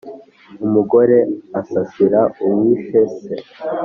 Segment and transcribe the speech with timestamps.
[0.65, 1.17] Umugore
[1.59, 3.35] asasira uwishe se.